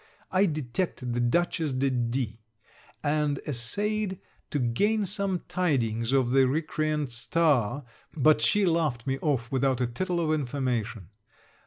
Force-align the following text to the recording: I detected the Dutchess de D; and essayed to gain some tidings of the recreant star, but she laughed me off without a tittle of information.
I 0.31 0.47
detected 0.47 1.13
the 1.13 1.19
Dutchess 1.19 1.73
de 1.73 1.91
D; 1.91 2.39
and 3.03 3.37
essayed 3.47 4.19
to 4.49 4.57
gain 4.57 5.05
some 5.05 5.43
tidings 5.47 6.11
of 6.11 6.31
the 6.31 6.47
recreant 6.47 7.11
star, 7.11 7.85
but 8.17 8.41
she 8.41 8.65
laughed 8.65 9.05
me 9.05 9.19
off 9.19 9.51
without 9.51 9.79
a 9.79 9.85
tittle 9.85 10.19
of 10.19 10.33
information. 10.33 11.09